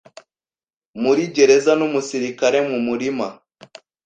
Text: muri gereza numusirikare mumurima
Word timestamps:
muri 1.03 1.21
gereza 1.35 1.71
numusirikare 1.79 2.57
mumurima 2.69 3.27